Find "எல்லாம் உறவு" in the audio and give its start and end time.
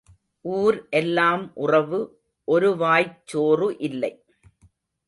0.91-1.99